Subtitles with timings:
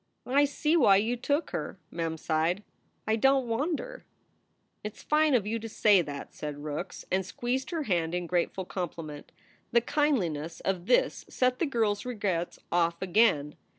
[0.25, 2.63] "I see why you took her," Mem sighed.
[3.07, 4.03] "I don t wonder."
[4.83, 8.25] "It s fine of you to say that," said Rookes, and squeezed her hand in
[8.25, 9.31] grateful compliment.
[9.71, 13.53] The kindliness of this set the girl s regrets off again.